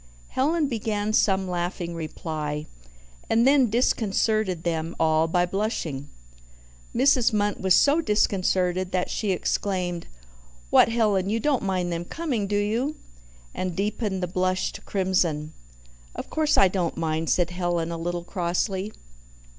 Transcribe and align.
Helen 0.29 0.67
began 0.67 1.13
some 1.13 1.47
laughing 1.47 1.93
reply, 1.93 2.65
and 3.29 3.45
then 3.45 3.69
disconcerted 3.69 4.63
them 4.63 4.95
all 4.99 5.27
by 5.27 5.45
blushing. 5.45 6.09
Mrs. 6.95 7.31
Munt 7.31 7.61
was 7.61 7.75
so 7.75 8.01
disconcerted 8.01 8.93
that 8.93 9.11
she 9.11 9.29
exclaimed, 9.31 10.07
"What, 10.71 10.89
Helen, 10.89 11.29
you 11.29 11.39
don't 11.39 11.61
mind 11.61 11.93
them 11.93 12.05
coming, 12.05 12.47
do 12.47 12.57
you?" 12.57 12.95
and 13.53 13.75
deepened 13.75 14.23
the 14.23 14.27
blush 14.27 14.71
to 14.71 14.81
crimson. 14.81 15.53
"Of 16.15 16.31
course 16.31 16.57
I 16.57 16.67
don't 16.67 16.97
mind," 16.97 17.29
said 17.29 17.51
Helen 17.51 17.91
a 17.91 17.97
little 17.99 18.23
crossly. 18.23 18.93